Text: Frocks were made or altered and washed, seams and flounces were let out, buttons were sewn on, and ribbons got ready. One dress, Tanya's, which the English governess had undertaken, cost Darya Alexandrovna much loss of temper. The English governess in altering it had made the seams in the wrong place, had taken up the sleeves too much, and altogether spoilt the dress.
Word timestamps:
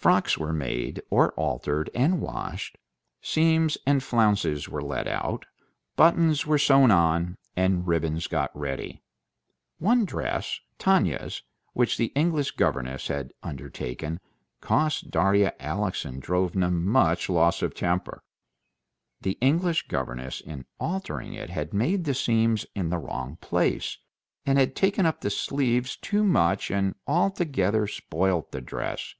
Frocks 0.00 0.38
were 0.38 0.52
made 0.52 1.02
or 1.10 1.32
altered 1.32 1.90
and 1.92 2.20
washed, 2.20 2.78
seams 3.20 3.76
and 3.84 4.00
flounces 4.00 4.68
were 4.68 4.80
let 4.80 5.08
out, 5.08 5.44
buttons 5.96 6.46
were 6.46 6.56
sewn 6.56 6.92
on, 6.92 7.36
and 7.56 7.84
ribbons 7.84 8.28
got 8.28 8.56
ready. 8.56 9.02
One 9.78 10.04
dress, 10.04 10.60
Tanya's, 10.78 11.42
which 11.72 11.96
the 11.96 12.12
English 12.14 12.52
governess 12.52 13.08
had 13.08 13.32
undertaken, 13.42 14.20
cost 14.60 15.10
Darya 15.10 15.52
Alexandrovna 15.58 16.70
much 16.70 17.28
loss 17.28 17.60
of 17.60 17.74
temper. 17.74 18.22
The 19.22 19.36
English 19.40 19.88
governess 19.88 20.40
in 20.40 20.64
altering 20.78 21.34
it 21.34 21.50
had 21.50 21.74
made 21.74 22.04
the 22.04 22.14
seams 22.14 22.64
in 22.76 22.90
the 22.90 22.98
wrong 22.98 23.34
place, 23.40 23.98
had 24.46 24.76
taken 24.76 25.06
up 25.06 25.22
the 25.22 25.28
sleeves 25.30 25.96
too 25.96 26.22
much, 26.22 26.70
and 26.70 26.94
altogether 27.08 27.88
spoilt 27.88 28.52
the 28.52 28.60
dress. 28.60 29.16